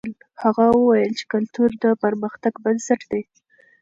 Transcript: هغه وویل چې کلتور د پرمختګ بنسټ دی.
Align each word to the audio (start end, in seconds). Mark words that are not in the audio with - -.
هغه 0.43 0.65
وویل 0.71 1.11
چې 1.19 1.25
کلتور 1.33 1.69
د 1.83 1.85
پرمختګ 2.03 2.53
بنسټ 2.63 3.01
دی. 3.11 3.21